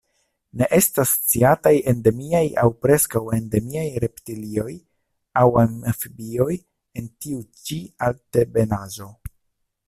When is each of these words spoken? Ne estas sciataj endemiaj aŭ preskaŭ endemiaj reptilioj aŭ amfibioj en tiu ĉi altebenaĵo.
Ne 0.59 0.67
estas 0.75 1.09
sciataj 1.17 1.73
endemiaj 1.91 2.41
aŭ 2.61 2.63
preskaŭ 2.85 3.21
endemiaj 3.37 3.85
reptilioj 4.05 4.73
aŭ 5.43 5.47
amfibioj 5.65 6.51
en 7.03 7.11
tiu 7.27 7.45
ĉi 7.69 7.79
altebenaĵo. 8.09 9.13